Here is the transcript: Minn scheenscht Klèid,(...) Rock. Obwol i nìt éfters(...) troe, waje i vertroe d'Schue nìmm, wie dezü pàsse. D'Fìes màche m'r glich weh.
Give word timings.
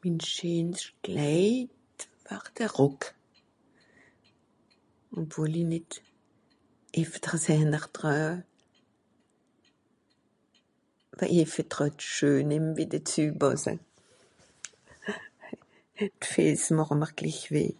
Minn 0.00 0.18
scheenscht 0.20 0.96
Klèid,(...) 1.04 1.98
Rock. 2.80 3.02
Obwol 5.18 5.54
i 5.60 5.62
nìt 5.72 5.98
éfters(...) 7.02 7.46
troe, 7.98 8.26
waje 11.22 11.38
i 11.44 11.46
vertroe 11.54 11.90
d'Schue 11.96 12.36
nìmm, 12.50 12.68
wie 12.76 12.90
dezü 12.94 13.24
pàsse. 13.40 13.74
D'Fìes 16.20 16.66
màche 16.76 16.96
m'r 17.00 17.14
glich 17.20 17.44
weh. 17.54 17.74